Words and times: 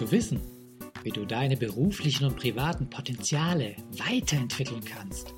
Du 0.00 0.10
wissen, 0.10 0.40
wie 1.02 1.10
du 1.10 1.26
deine 1.26 1.58
beruflichen 1.58 2.24
und 2.24 2.34
privaten 2.34 2.88
Potenziale 2.88 3.76
weiterentwickeln 3.98 4.82
kannst? 4.82 5.34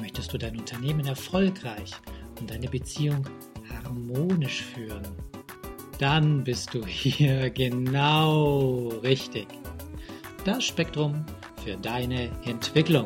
Möchtest 0.00 0.32
du 0.32 0.38
dein 0.38 0.56
Unternehmen 0.56 1.06
erfolgreich 1.06 1.92
und 2.40 2.48
deine 2.48 2.66
Beziehung 2.66 3.28
harmonisch 3.68 4.62
führen? 4.62 5.04
Dann 5.98 6.44
bist 6.44 6.72
du 6.72 6.86
hier 6.86 7.50
genau 7.54 8.88
richtig. 9.02 9.48
Das 10.46 10.64
Spektrum 10.64 11.26
für 11.62 11.76
deine 11.76 12.30
Entwicklung. 12.46 13.04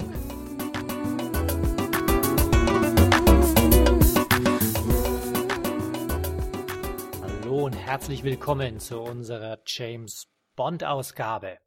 und 7.49 7.75
herzlich 7.75 8.23
willkommen 8.23 8.79
zu 8.79 9.01
unserer 9.01 9.59
James 9.67 10.29
Bond 10.59 10.83
Ausgabe. 10.83 11.61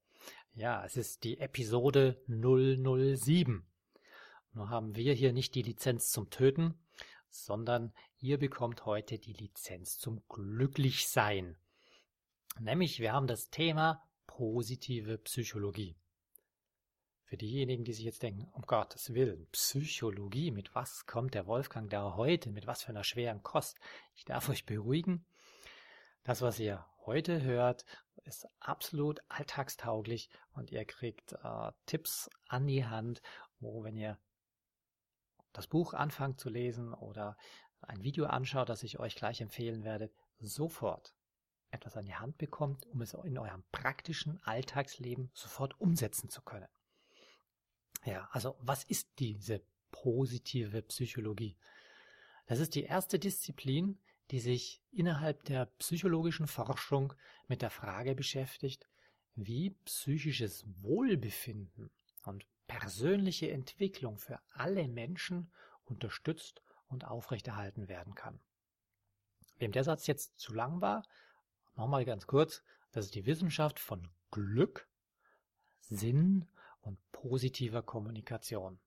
Ja, 0.53 0.83
es 0.83 0.97
ist 0.97 1.23
die 1.23 1.39
Episode 1.39 2.21
007. 2.27 3.65
Nur 4.51 4.69
haben 4.69 4.97
wir 4.97 5.13
hier 5.13 5.31
nicht 5.31 5.55
die 5.55 5.61
Lizenz 5.61 6.11
zum 6.11 6.29
Töten, 6.29 6.77
sondern 7.29 7.93
ihr 8.19 8.37
bekommt 8.37 8.85
heute 8.85 9.17
die 9.17 9.31
Lizenz 9.31 9.97
zum 9.97 10.21
Glücklichsein. 10.27 11.55
Nämlich 12.59 12.99
wir 12.99 13.13
haben 13.13 13.27
das 13.27 13.49
Thema 13.49 14.03
positive 14.27 15.19
Psychologie. 15.19 15.95
Für 17.23 17.37
diejenigen, 17.37 17.85
die 17.85 17.93
sich 17.93 18.03
jetzt 18.03 18.23
denken, 18.23 18.49
um 18.51 18.63
Gottes 18.63 19.13
Willen, 19.13 19.47
Psychologie, 19.53 20.51
mit 20.51 20.75
was 20.75 21.05
kommt 21.05 21.33
der 21.33 21.47
Wolfgang 21.47 21.89
da 21.89 22.17
heute, 22.17 22.51
mit 22.51 22.67
was 22.67 22.83
für 22.83 22.89
einer 22.89 23.05
schweren 23.05 23.41
Kost? 23.41 23.79
Ich 24.15 24.25
darf 24.25 24.49
euch 24.49 24.65
beruhigen, 24.65 25.23
das, 26.25 26.41
was 26.41 26.59
ihr 26.59 26.85
heute 27.05 27.41
hört, 27.41 27.85
ist 28.25 28.47
absolut 28.59 29.21
alltagstauglich 29.29 30.29
und 30.53 30.71
ihr 30.71 30.85
kriegt 30.85 31.33
äh, 31.43 31.71
Tipps 31.85 32.29
an 32.47 32.67
die 32.67 32.85
Hand, 32.85 33.21
wo 33.59 33.83
wenn 33.83 33.97
ihr 33.97 34.17
das 35.53 35.67
Buch 35.67 35.93
anfangt 35.93 36.39
zu 36.39 36.49
lesen 36.49 36.93
oder 36.93 37.37
ein 37.81 38.03
Video 38.03 38.25
anschaut, 38.25 38.69
das 38.69 38.83
ich 38.83 38.99
euch 38.99 39.15
gleich 39.15 39.41
empfehlen 39.41 39.83
werde, 39.83 40.11
sofort 40.39 41.13
etwas 41.71 41.97
an 41.97 42.05
die 42.05 42.15
Hand 42.15 42.37
bekommt, 42.37 42.85
um 42.87 43.01
es 43.01 43.13
in 43.13 43.37
eurem 43.37 43.63
praktischen 43.71 44.41
Alltagsleben 44.43 45.31
sofort 45.33 45.79
umsetzen 45.79 46.29
zu 46.29 46.41
können. 46.41 46.67
Ja, 48.05 48.27
also 48.31 48.57
was 48.59 48.83
ist 48.83 49.09
diese 49.19 49.61
positive 49.91 50.81
Psychologie? 50.83 51.57
Das 52.45 52.59
ist 52.59 52.75
die 52.75 52.83
erste 52.83 53.19
Disziplin, 53.19 53.99
die 54.31 54.39
sich 54.39 54.81
innerhalb 54.91 55.43
der 55.43 55.65
psychologischen 55.77 56.47
Forschung 56.47 57.13
mit 57.47 57.61
der 57.61 57.69
Frage 57.69 58.15
beschäftigt, 58.15 58.87
wie 59.35 59.71
psychisches 59.85 60.65
Wohlbefinden 60.81 61.91
und 62.23 62.45
persönliche 62.67 63.51
Entwicklung 63.51 64.17
für 64.17 64.39
alle 64.53 64.87
Menschen 64.87 65.51
unterstützt 65.83 66.61
und 66.87 67.05
aufrechterhalten 67.05 67.89
werden 67.89 68.15
kann. 68.15 68.39
Wem 69.57 69.73
der 69.73 69.83
Satz 69.83 70.07
jetzt 70.07 70.39
zu 70.39 70.53
lang 70.53 70.81
war, 70.81 71.05
nochmal 71.75 72.05
ganz 72.05 72.25
kurz, 72.25 72.63
das 72.93 73.05
ist 73.05 73.15
die 73.15 73.25
Wissenschaft 73.25 73.79
von 73.79 74.09
Glück, 74.31 74.87
Sinn 75.81 76.47
und 76.81 76.97
positiver 77.11 77.81
Kommunikation. 77.81 78.79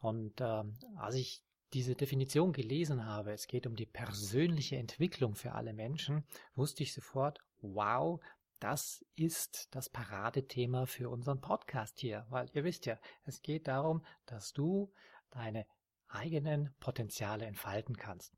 Und 0.00 0.40
äh, 0.40 0.64
als 0.96 1.14
ich 1.14 1.44
diese 1.72 1.94
Definition 1.94 2.52
gelesen 2.52 3.06
habe, 3.06 3.32
es 3.32 3.46
geht 3.46 3.66
um 3.66 3.76
die 3.76 3.86
persönliche 3.86 4.76
Entwicklung 4.76 5.34
für 5.34 5.52
alle 5.52 5.72
Menschen, 5.72 6.24
wusste 6.54 6.82
ich 6.82 6.92
sofort, 6.92 7.40
wow, 7.60 8.20
das 8.60 9.04
ist 9.16 9.68
das 9.74 9.88
Paradethema 9.88 10.86
für 10.86 11.10
unseren 11.10 11.40
Podcast 11.40 11.98
hier, 11.98 12.26
weil 12.28 12.48
ihr 12.52 12.64
wisst 12.64 12.86
ja, 12.86 12.98
es 13.24 13.42
geht 13.42 13.66
darum, 13.66 14.04
dass 14.26 14.52
du 14.52 14.92
deine 15.30 15.66
eigenen 16.08 16.74
Potenziale 16.78 17.46
entfalten 17.46 17.96
kannst. 17.96 18.36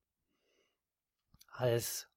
Als 1.49 2.09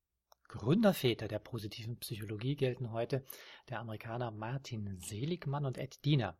Gründerväter 0.47 1.27
der 1.27 1.39
positiven 1.39 1.97
Psychologie 1.97 2.55
gelten 2.55 2.91
heute 2.91 3.25
der 3.69 3.79
Amerikaner 3.79 4.31
Martin 4.31 4.97
Seligmann 4.99 5.65
und 5.65 5.77
Ed 5.77 6.05
Diener. 6.05 6.37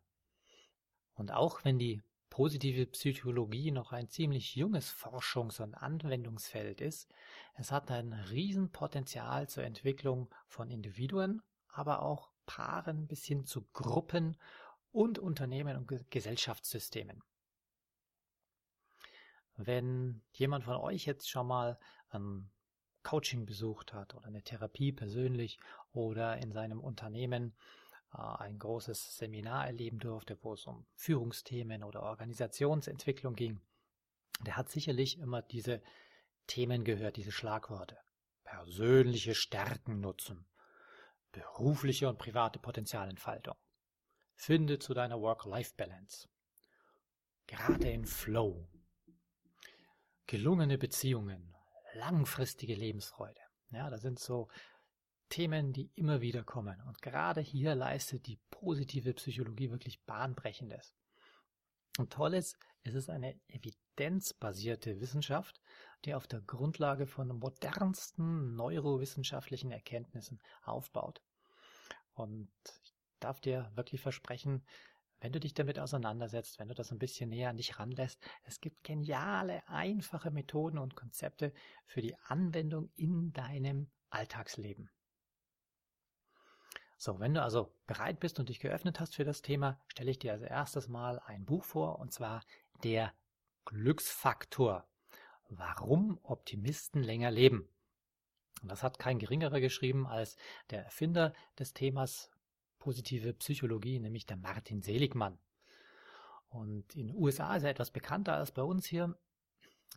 Und 1.14 1.32
auch 1.32 1.64
wenn 1.64 1.78
die 1.78 2.00
positive 2.38 2.86
Psychologie 2.86 3.72
noch 3.72 3.90
ein 3.90 4.08
ziemlich 4.08 4.54
junges 4.54 4.92
Forschungs- 4.92 5.60
und 5.60 5.74
Anwendungsfeld 5.74 6.80
ist, 6.80 7.12
es 7.54 7.72
hat 7.72 7.90
ein 7.90 8.12
Riesenpotenzial 8.12 9.48
zur 9.48 9.64
Entwicklung 9.64 10.32
von 10.46 10.70
Individuen, 10.70 11.42
aber 11.66 12.00
auch 12.00 12.30
Paaren 12.46 13.08
bis 13.08 13.24
hin 13.24 13.44
zu 13.44 13.66
Gruppen 13.72 14.36
und 14.92 15.18
Unternehmen 15.18 15.76
und 15.78 16.10
Gesellschaftssystemen. 16.12 17.24
Wenn 19.56 20.22
jemand 20.30 20.62
von 20.62 20.76
euch 20.76 21.06
jetzt 21.06 21.28
schon 21.28 21.48
mal 21.48 21.76
ein 22.10 22.48
Coaching 23.02 23.46
besucht 23.46 23.92
hat 23.92 24.14
oder 24.14 24.28
eine 24.28 24.44
Therapie 24.44 24.92
persönlich 24.92 25.58
oder 25.90 26.38
in 26.38 26.52
seinem 26.52 26.78
Unternehmen 26.78 27.56
ein 28.10 28.58
großes 28.58 29.16
Seminar 29.16 29.66
erleben 29.66 29.98
durfte, 29.98 30.38
wo 30.42 30.54
es 30.54 30.66
um 30.66 30.86
Führungsthemen 30.94 31.84
oder 31.84 32.02
Organisationsentwicklung 32.02 33.34
ging, 33.34 33.60
der 34.40 34.56
hat 34.56 34.70
sicherlich 34.70 35.18
immer 35.18 35.42
diese 35.42 35.82
Themen 36.46 36.84
gehört, 36.84 37.16
diese 37.16 37.32
Schlagworte. 37.32 37.98
Persönliche 38.44 39.34
Stärken 39.34 40.00
nutzen, 40.00 40.46
berufliche 41.32 42.08
und 42.08 42.18
private 42.18 42.58
Potenzialentfaltung. 42.58 43.56
Finde 44.34 44.78
zu 44.78 44.94
deiner 44.94 45.20
Work-Life-Balance. 45.20 46.28
Gerade 47.46 47.90
in 47.90 48.06
Flow. 48.06 48.68
Gelungene 50.26 50.78
Beziehungen, 50.78 51.54
langfristige 51.94 52.74
Lebensfreude. 52.74 53.40
Ja, 53.70 53.90
da 53.90 53.98
sind 53.98 54.18
so 54.18 54.48
Themen, 55.28 55.72
die 55.72 55.90
immer 55.94 56.20
wieder 56.20 56.44
kommen. 56.44 56.80
Und 56.86 57.02
gerade 57.02 57.40
hier 57.40 57.74
leistet 57.74 58.26
die 58.26 58.38
positive 58.50 59.12
Psychologie 59.14 59.70
wirklich 59.70 60.02
Bahnbrechendes. 60.04 60.94
Und 61.98 62.12
toll 62.12 62.34
ist, 62.34 62.56
es 62.84 62.94
ist 62.94 63.10
eine 63.10 63.38
evidenzbasierte 63.48 65.00
Wissenschaft, 65.00 65.60
die 66.04 66.14
auf 66.14 66.26
der 66.26 66.40
Grundlage 66.40 67.06
von 67.06 67.28
modernsten 67.28 68.54
neurowissenschaftlichen 68.54 69.72
Erkenntnissen 69.72 70.40
aufbaut. 70.62 71.20
Und 72.14 72.50
ich 72.84 72.92
darf 73.20 73.40
dir 73.40 73.70
wirklich 73.74 74.00
versprechen, 74.00 74.64
wenn 75.20 75.32
du 75.32 75.40
dich 75.40 75.54
damit 75.54 75.80
auseinandersetzt, 75.80 76.60
wenn 76.60 76.68
du 76.68 76.74
das 76.74 76.92
ein 76.92 76.98
bisschen 76.98 77.30
näher 77.30 77.50
an 77.50 77.56
dich 77.56 77.78
ranlässt, 77.78 78.20
es 78.44 78.60
gibt 78.60 78.84
geniale, 78.84 79.68
einfache 79.68 80.30
Methoden 80.30 80.78
und 80.78 80.94
Konzepte 80.94 81.52
für 81.86 82.00
die 82.00 82.16
Anwendung 82.26 82.90
in 82.94 83.32
deinem 83.32 83.90
Alltagsleben. 84.10 84.90
So, 87.00 87.20
wenn 87.20 87.32
du 87.32 87.42
also 87.42 87.72
bereit 87.86 88.18
bist 88.18 88.40
und 88.40 88.48
dich 88.48 88.58
geöffnet 88.58 88.98
hast 88.98 89.14
für 89.14 89.24
das 89.24 89.40
Thema, 89.40 89.80
stelle 89.86 90.10
ich 90.10 90.18
dir 90.18 90.32
als 90.32 90.42
erstes 90.42 90.88
mal 90.88 91.20
ein 91.20 91.44
Buch 91.44 91.62
vor, 91.62 92.00
und 92.00 92.12
zwar 92.12 92.42
der 92.82 93.14
Glücksfaktor. 93.66 94.84
Warum 95.48 96.18
Optimisten 96.24 97.04
länger 97.04 97.30
leben. 97.30 97.68
Und 98.62 98.68
das 98.68 98.82
hat 98.82 98.98
kein 98.98 99.20
geringerer 99.20 99.60
geschrieben 99.60 100.08
als 100.08 100.36
der 100.70 100.84
Erfinder 100.84 101.32
des 101.56 101.72
Themas 101.72 102.32
positive 102.80 103.32
Psychologie, 103.34 104.00
nämlich 104.00 104.26
der 104.26 104.36
Martin 104.36 104.82
Seligmann. 104.82 105.38
Und 106.48 106.96
in 106.96 107.06
den 107.06 107.16
USA 107.16 107.54
ist 107.54 107.62
er 107.62 107.70
etwas 107.70 107.92
bekannter 107.92 108.34
als 108.34 108.50
bei 108.50 108.62
uns 108.62 108.86
hier. 108.86 109.16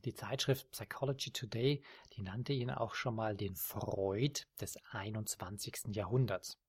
Die 0.05 0.13
Zeitschrift 0.13 0.69
Psychology 0.69 1.31
Today, 1.31 1.83
die 2.13 2.21
nannte 2.21 2.53
ihn 2.53 2.69
auch 2.69 2.93
schon 2.93 3.15
mal 3.15 3.35
den 3.35 3.55
Freud 3.55 4.43
des 4.59 4.77
21. 4.91 5.95
Jahrhunderts. 5.95 6.59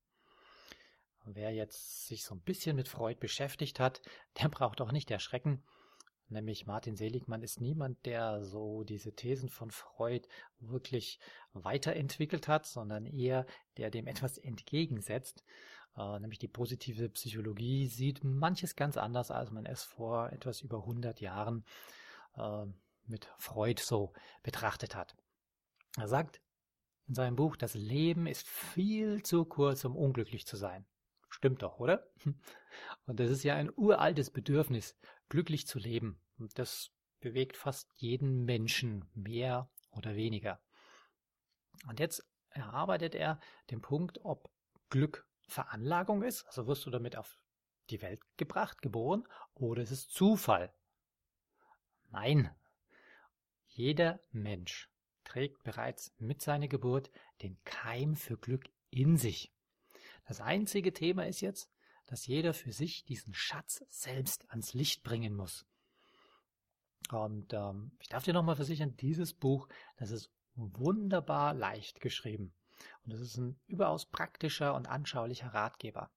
Wer 1.25 1.53
jetzt 1.53 2.09
sich 2.09 2.25
so 2.25 2.35
ein 2.35 2.41
bisschen 2.41 2.77
mit 2.77 2.89
Freud 2.89 3.19
beschäftigt 3.21 3.81
hat, 3.81 4.03
der 4.43 4.49
braucht 4.49 4.81
auch 4.81 4.93
nicht 4.93 5.11
erschrecken. 5.11 5.63
Nämlich 6.29 6.67
Martin 6.67 6.97
Seligmann 6.97 7.43
ist 7.43 7.61
niemand, 7.61 8.07
der 8.07 8.43
so 8.43 8.85
diese 8.85 9.13
Thesen 9.13 9.51
von 9.51 9.71
Freud 9.71 10.27
wirklich 10.61 11.21
weiterentwickelt 11.53 12.49
hat, 12.49 12.65
sondern 12.65 13.05
eher 13.05 13.45
der 13.77 13.91
dem 13.91 14.07
etwas 14.07 14.39
entgegensetzt. 14.39 15.45
Äh, 15.97 16.21
nämlich 16.21 16.39
die 16.39 16.49
positive 16.49 17.11
Psychologie 17.11 17.87
sieht 17.87 18.25
manches 18.25 18.77
ganz 18.77 18.97
anders, 18.97 19.31
als 19.31 19.51
man 19.51 19.67
es 19.67 19.83
vor 19.83 20.33
etwas 20.33 20.63
über 20.63 20.79
100 20.79 21.21
Jahren 21.21 21.67
äh, 22.37 22.65
mit 23.07 23.29
Freud 23.39 23.83
so 23.83 24.15
betrachtet 24.43 24.95
hat. 24.95 25.15
Er 25.99 26.09
sagt 26.09 26.41
in 27.09 27.15
seinem 27.15 27.37
Buch, 27.37 27.57
das 27.57 27.75
Leben 27.75 28.27
ist 28.27 28.49
viel 28.49 29.23
zu 29.23 29.45
kurz, 29.45 29.85
um 29.85 29.97
unglücklich 29.97 30.47
zu 30.47 30.57
sein. 30.57 30.87
Stimmt 31.33 31.63
doch, 31.63 31.81
oder? 31.81 32.07
Und 33.07 33.19
das 33.19 33.31
ist 33.31 33.43
ja 33.43 33.57
ein 33.57 33.73
uraltes 33.75 34.31
Bedürfnis, 34.31 34.99
glücklich 35.31 35.67
zu 35.67 35.79
leben. 35.79 36.21
Und 36.39 36.59
das 36.59 36.93
bewegt 37.21 37.57
fast 37.57 37.91
jeden 37.95 38.45
Menschen, 38.45 39.07
mehr 39.15 39.71
oder 39.93 40.15
weniger. 40.15 40.61
Und 41.89 42.01
jetzt 42.01 42.29
erarbeitet 42.51 43.15
er 43.15 43.41
den 43.71 43.81
Punkt, 43.81 44.21
ob 44.25 44.51
Glück 44.91 45.27
Veranlagung 45.49 46.23
ist, 46.23 46.45
also 46.47 46.67
wirst 46.67 46.85
du 46.85 46.91
damit 46.91 47.17
auf 47.17 47.41
die 47.89 48.03
Welt 48.03 48.21
gebracht, 48.37 48.83
geboren, 48.83 49.27
oder 49.55 49.83
ist 49.83 49.91
es 49.91 50.09
Zufall? 50.09 50.75
Nein, 52.11 52.55
jeder 53.69 54.21
Mensch 54.33 54.91
trägt 55.25 55.63
bereits 55.63 56.15
mit 56.19 56.43
seiner 56.43 56.69
Geburt 56.69 57.11
den 57.41 57.59
Keim 57.65 58.17
für 58.17 58.37
Glück 58.37 58.69
in 58.91 59.17
sich. 59.17 59.51
Das 60.25 60.41
einzige 60.41 60.93
Thema 60.93 61.27
ist 61.27 61.41
jetzt, 61.41 61.71
dass 62.07 62.27
jeder 62.27 62.55
für 62.55 62.73
sich 62.73 63.05
diesen 63.05 63.35
Schatz 63.35 63.85
selbst 63.89 64.49
ans 64.51 64.75
Licht 64.75 65.03
bringen 65.03 65.35
muss. 65.35 65.67
Und 67.11 67.53
ähm, 67.53 67.93
ich 68.01 68.09
darf 68.09 68.25
dir 68.25 68.35
nochmal 68.35 68.57
versichern, 68.57 68.97
dieses 68.97 69.35
Buch, 69.35 69.69
das 69.97 70.11
ist 70.11 70.31
wunderbar 70.55 71.55
leicht 71.55 72.01
geschrieben. 72.01 72.55
Und 73.05 73.13
es 73.13 73.21
ist 73.21 73.37
ein 73.37 73.61
überaus 73.67 74.07
praktischer 74.07 74.75
und 74.75 74.89
anschaulicher 74.89 75.49
Ratgeber. 75.49 76.11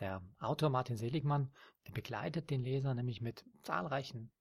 Der 0.00 0.22
Autor 0.38 0.70
Martin 0.70 0.96
Seligmann 0.96 1.52
begleitet 1.92 2.50
den 2.50 2.60
Leser 2.60 2.94
nämlich 2.94 3.20
mit 3.20 3.44
zahlreichen 3.62 4.32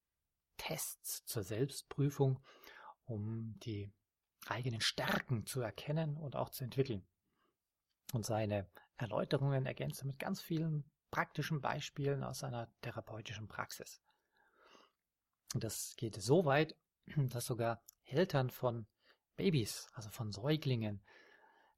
Tests 0.58 1.26
zur 1.26 1.44
Selbstprüfung, 1.44 2.40
um 3.06 3.58
die 3.60 3.92
eigenen 4.48 4.82
Stärken 4.82 5.46
zu 5.46 5.62
erkennen 5.62 6.18
und 6.18 6.36
auch 6.36 6.50
zu 6.50 6.64
entwickeln. 6.64 7.06
Und 8.14 8.26
seine 8.26 8.68
Erläuterungen 8.98 9.66
ergänzt 9.66 10.02
er 10.02 10.08
mit 10.08 10.20
ganz 10.20 10.42
vielen 10.42 10.84
praktischen 11.12 11.62
Beispielen 11.62 12.24
aus 12.24 12.40
seiner 12.40 12.70
therapeutischen 12.82 13.48
Praxis. 13.48 14.02
Das 15.56 15.96
geht 15.98 16.16
so 16.16 16.46
weit, 16.46 16.76
dass 17.16 17.46
sogar 17.46 17.82
Eltern 18.06 18.50
von 18.50 18.88
Babys, 19.36 19.88
also 19.94 20.10
von 20.10 20.32
Säuglingen, 20.32 21.02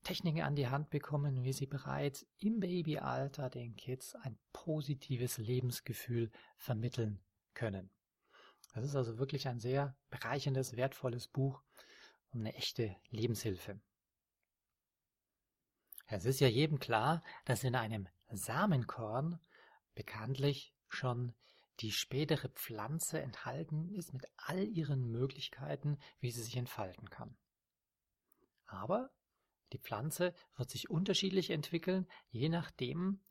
Techniken 0.03 0.41
an 0.41 0.55
die 0.55 0.67
Hand 0.67 0.89
bekommen, 0.89 1.43
wie 1.43 1.53
sie 1.53 1.67
bereits 1.67 2.25
im 2.39 2.59
Babyalter 2.59 3.49
den 3.49 3.75
Kids 3.75 4.15
ein 4.15 4.39
positives 4.51 5.37
Lebensgefühl 5.37 6.31
vermitteln 6.57 7.19
können. 7.53 7.91
Das 8.73 8.83
ist 8.83 8.95
also 8.95 9.19
wirklich 9.19 9.47
ein 9.47 9.59
sehr 9.59 9.95
bereicherndes, 10.09 10.75
wertvolles 10.75 11.27
Buch 11.27 11.61
und 12.31 12.39
eine 12.39 12.55
echte 12.55 12.95
Lebenshilfe. 13.09 13.79
Es 16.11 16.25
ist 16.25 16.41
ja 16.41 16.47
jedem 16.47 16.79
klar, 16.79 17.23
dass 17.45 17.63
in 17.63 17.73
einem 17.73 18.07
Samenkorn 18.29 19.39
bekanntlich 19.95 20.75
schon 20.89 21.33
die 21.79 21.91
spätere 21.91 22.49
Pflanze 22.49 23.21
enthalten 23.21 23.89
ist 23.89 24.13
mit 24.13 24.25
all 24.35 24.67
ihren 24.67 25.09
Möglichkeiten, 25.09 25.97
wie 26.19 26.31
sie 26.31 26.43
sich 26.43 26.57
entfalten 26.57 27.09
kann. 27.09 27.37
Aber 28.65 29.09
die 29.71 29.79
Pflanze 29.79 30.33
wird 30.57 30.69
sich 30.69 30.89
unterschiedlich 30.89 31.49
entwickeln, 31.49 32.07
je 32.29 32.49
nachdem, 32.49 33.21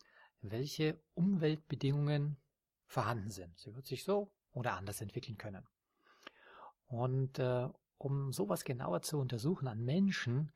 welche 0.41 0.99
Umweltbedingungen 1.13 2.39
vorhanden 2.87 3.31
sind. 3.31 3.59
Sie 3.59 3.75
wird 3.75 3.87
sich 3.87 4.05
so 4.05 4.33
oder 4.53 4.73
anders 4.73 5.03
entwickeln 5.03 5.37
können. 5.37 5.67
Und 6.87 7.39
äh, 7.39 7.69
um 7.99 8.33
sowas 8.33 8.65
genauer 8.65 9.03
zu 9.03 9.19
untersuchen 9.19 9.69
an 9.69 9.85
Menschen, 9.85 10.51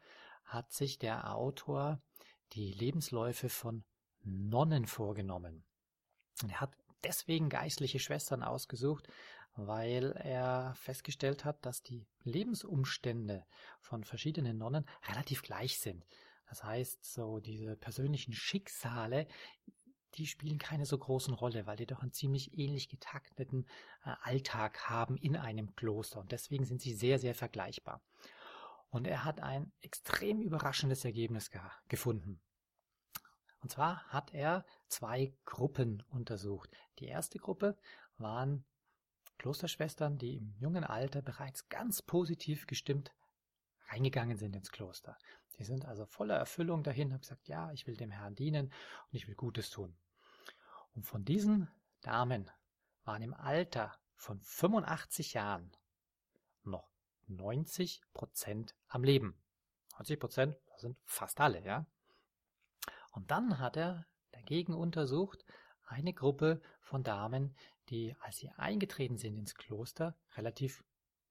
hat 0.44 0.72
sich 0.72 0.98
der 0.98 1.34
Autor 1.34 2.02
die 2.52 2.72
Lebensläufe 2.72 3.48
von 3.48 3.84
Nonnen 4.22 4.86
vorgenommen. 4.86 5.64
Und 6.42 6.50
er 6.50 6.60
hat 6.60 6.72
deswegen 7.02 7.48
geistliche 7.48 7.98
Schwestern 7.98 8.42
ausgesucht, 8.42 9.08
weil 9.56 10.12
er 10.12 10.74
festgestellt 10.76 11.44
hat, 11.44 11.64
dass 11.64 11.82
die 11.82 12.06
Lebensumstände 12.22 13.44
von 13.80 14.04
verschiedenen 14.04 14.58
Nonnen 14.58 14.84
relativ 15.08 15.42
gleich 15.42 15.78
sind. 15.78 16.04
Das 16.48 16.64
heißt, 16.64 17.04
so 17.04 17.40
diese 17.40 17.76
persönlichen 17.76 18.32
Schicksale, 18.32 19.26
die 20.14 20.26
spielen 20.26 20.58
keine 20.58 20.86
so 20.86 20.96
großen 20.98 21.34
Rolle, 21.34 21.66
weil 21.66 21.76
die 21.76 21.86
doch 21.86 22.00
einen 22.00 22.12
ziemlich 22.12 22.56
ähnlich 22.56 22.88
getakteten 22.88 23.66
äh, 24.04 24.14
Alltag 24.22 24.88
haben 24.88 25.16
in 25.16 25.36
einem 25.36 25.74
Kloster 25.74 26.20
und 26.20 26.32
deswegen 26.32 26.64
sind 26.64 26.80
sie 26.80 26.94
sehr, 26.94 27.18
sehr 27.18 27.34
vergleichbar. 27.34 28.00
Und 28.94 29.08
er 29.08 29.24
hat 29.24 29.40
ein 29.40 29.72
extrem 29.80 30.40
überraschendes 30.40 31.04
Ergebnis 31.04 31.50
ge 31.50 31.60
gefunden. 31.88 32.40
Und 33.60 33.72
zwar 33.72 34.04
hat 34.04 34.32
er 34.32 34.64
zwei 34.86 35.34
Gruppen 35.44 36.04
untersucht. 36.10 36.70
Die 37.00 37.06
erste 37.06 37.40
Gruppe 37.40 37.76
waren 38.18 38.64
Klosterschwestern, 39.38 40.16
die 40.16 40.36
im 40.36 40.54
jungen 40.60 40.84
Alter 40.84 41.22
bereits 41.22 41.68
ganz 41.68 42.02
positiv 42.02 42.68
gestimmt 42.68 43.12
reingegangen 43.88 44.36
sind 44.36 44.54
ins 44.54 44.70
Kloster. 44.70 45.18
Die 45.58 45.64
sind 45.64 45.86
also 45.86 46.06
voller 46.06 46.36
Erfüllung 46.36 46.84
dahin, 46.84 47.12
haben 47.12 47.20
gesagt, 47.20 47.48
ja, 47.48 47.72
ich 47.72 47.88
will 47.88 47.96
dem 47.96 48.12
Herrn 48.12 48.36
dienen 48.36 48.66
und 48.66 49.14
ich 49.14 49.26
will 49.26 49.34
Gutes 49.34 49.70
tun. 49.70 49.96
Und 50.94 51.02
von 51.02 51.24
diesen 51.24 51.68
Damen 52.00 52.48
waren 53.02 53.22
im 53.22 53.34
Alter 53.34 53.98
von 54.14 54.40
85 54.40 55.34
Jahren 55.34 55.72
noch 56.62 56.93
90 57.28 58.02
Prozent 58.12 58.74
am 58.88 59.04
Leben. 59.04 59.40
90 59.98 60.20
Prozent, 60.20 60.56
das 60.66 60.80
sind 60.82 60.96
fast 61.04 61.40
alle, 61.40 61.64
ja. 61.64 61.86
Und 63.12 63.30
dann 63.30 63.58
hat 63.58 63.76
er 63.76 64.06
dagegen 64.32 64.74
untersucht 64.74 65.44
eine 65.86 66.12
Gruppe 66.12 66.60
von 66.80 67.02
Damen, 67.02 67.56
die, 67.88 68.16
als 68.20 68.38
sie 68.38 68.50
eingetreten 68.50 69.18
sind 69.18 69.36
ins 69.36 69.54
Kloster, 69.54 70.16
relativ 70.36 70.84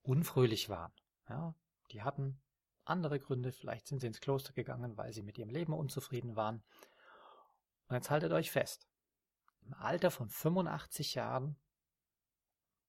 unfröhlich 0.03 0.69
waren. 0.69 0.93
Ja, 1.27 1.55
die 1.91 2.03
hatten 2.03 2.39
andere 2.85 3.19
Gründe, 3.19 3.51
vielleicht 3.51 3.87
sind 3.87 3.99
sie 3.99 4.07
ins 4.07 4.21
Kloster 4.21 4.53
gegangen, 4.53 4.97
weil 4.97 5.13
sie 5.13 5.23
mit 5.23 5.37
ihrem 5.37 5.49
Leben 5.49 5.73
unzufrieden 5.73 6.35
waren. 6.35 6.63
Und 7.87 7.95
jetzt 7.95 8.09
haltet 8.09 8.31
euch 8.31 8.51
fest, 8.51 8.87
im 9.61 9.73
Alter 9.73 10.11
von 10.11 10.29
85 10.29 11.15
Jahren 11.15 11.55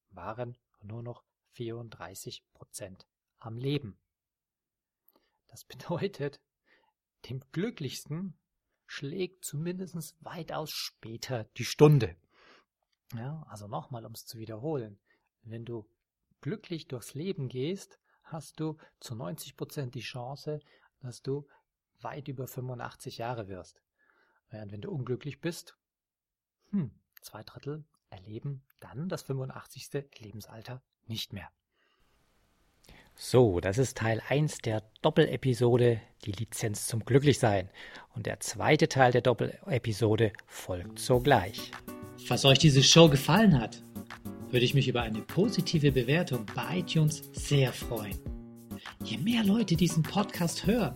waren 0.09 0.57
nur 0.81 1.03
noch 1.03 1.23
34 1.55 2.43
Prozent 2.53 3.07
am 3.39 3.57
Leben. 3.57 3.97
Das 5.47 5.63
bedeutet, 5.65 6.39
dem 7.29 7.41
Glücklichsten 7.51 8.37
schlägt 8.85 9.43
zumindest 9.43 10.15
weitaus 10.23 10.71
später 10.71 11.45
die 11.57 11.65
Stunde. 11.65 12.15
Ja, 13.13 13.43
also 13.47 13.67
nochmal, 13.67 14.05
um 14.05 14.13
es 14.13 14.25
zu 14.25 14.37
wiederholen. 14.37 14.99
Wenn 15.43 15.65
du 15.65 15.89
glücklich 16.41 16.87
durchs 16.87 17.13
Leben 17.13 17.49
gehst, 17.49 17.99
hast 18.23 18.59
du 18.59 18.77
zu 18.99 19.15
90 19.15 19.55
Prozent 19.55 19.95
die 19.95 20.01
Chance, 20.01 20.59
dass 20.99 21.21
du 21.21 21.47
weit 22.01 22.27
über 22.27 22.47
85 22.47 23.17
Jahre 23.17 23.47
wirst. 23.47 23.81
Während 24.49 24.71
wenn 24.71 24.81
du 24.81 24.91
unglücklich 24.91 25.41
bist, 25.41 25.77
hm, 26.69 26.91
zwei 27.21 27.43
Drittel 27.43 27.85
erleben 28.09 28.63
dann 28.79 29.09
das 29.09 29.23
85. 29.23 29.89
Lebensalter 30.19 30.83
nicht 31.07 31.33
mehr. 31.33 31.49
So, 33.17 33.61
das 33.61 33.77
ist 33.77 33.97
Teil 33.97 34.21
1 34.27 34.57
der 34.57 34.83
Doppelepisode, 35.01 36.01
die 36.25 36.33
Lizenz 36.33 36.87
zum 36.87 37.05
Glücklichsein. 37.05 37.69
Und 38.13 38.25
der 38.25 38.41
zweite 38.41 38.89
Teil 38.89 39.13
der 39.13 39.21
Doppelepisode 39.21 40.33
folgt 40.47 40.99
sogleich. 40.99 41.71
Falls 42.25 42.43
euch 42.43 42.59
diese 42.59 42.83
Show 42.83 43.07
gefallen 43.07 43.57
hat, 43.57 43.81
würde 44.51 44.65
ich 44.65 44.73
mich 44.73 44.89
über 44.89 45.01
eine 45.01 45.21
positive 45.21 45.93
Bewertung 45.93 46.45
bei 46.53 46.79
iTunes 46.79 47.23
sehr 47.33 47.71
freuen. 47.71 48.19
Je 49.03 49.17
mehr 49.17 49.43
Leute 49.45 49.75
diesen 49.75 50.03
Podcast 50.03 50.65
hören, 50.65 50.95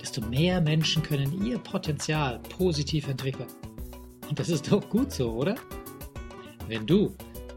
desto 0.00 0.20
mehr 0.22 0.60
Menschen 0.60 1.02
können 1.02 1.44
ihr 1.44 1.58
Potenzial 1.58 2.40
positiv 2.40 3.06
entwickeln. 3.06 3.48
Und 4.28 4.38
das 4.38 4.48
ist 4.48 4.70
doch 4.70 4.88
gut 4.88 5.12
so, 5.12 5.32
oder? 5.32 5.54
Wenn 6.66 6.86
du 6.86 7.14